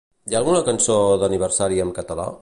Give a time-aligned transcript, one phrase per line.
[0.31, 2.29] Hi ha alguna cançó d'aniversari amb català?